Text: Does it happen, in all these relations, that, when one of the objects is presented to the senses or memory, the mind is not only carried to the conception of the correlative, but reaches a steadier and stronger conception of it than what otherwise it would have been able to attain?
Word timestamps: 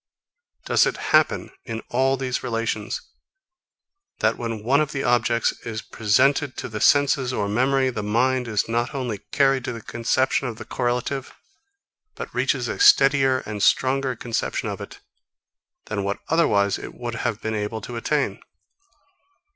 Does 0.65 0.87
it 0.87 0.97
happen, 1.13 1.51
in 1.63 1.81
all 1.89 2.17
these 2.17 2.41
relations, 2.41 3.03
that, 4.17 4.35
when 4.35 4.63
one 4.63 4.81
of 4.81 4.93
the 4.93 5.03
objects 5.03 5.51
is 5.63 5.83
presented 5.83 6.57
to 6.57 6.67
the 6.67 6.81
senses 6.81 7.31
or 7.31 7.47
memory, 7.47 7.91
the 7.91 8.01
mind 8.01 8.47
is 8.47 8.67
not 8.67 8.95
only 8.95 9.19
carried 9.31 9.63
to 9.65 9.71
the 9.73 9.79
conception 9.79 10.47
of 10.47 10.57
the 10.57 10.65
correlative, 10.65 11.35
but 12.15 12.33
reaches 12.33 12.67
a 12.67 12.79
steadier 12.79 13.43
and 13.45 13.61
stronger 13.61 14.15
conception 14.15 14.69
of 14.69 14.81
it 14.81 15.01
than 15.85 16.03
what 16.03 16.17
otherwise 16.29 16.79
it 16.79 16.95
would 16.95 17.13
have 17.21 17.39
been 17.39 17.53
able 17.53 17.79
to 17.81 17.95
attain? 17.95 18.41